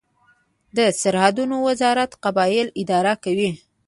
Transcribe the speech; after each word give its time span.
د 0.77 0.79
سرحدونو 1.01 1.55
وزارت 1.67 2.11
قبایل 2.23 2.67
اداره 2.81 3.13
کوي 3.23 3.49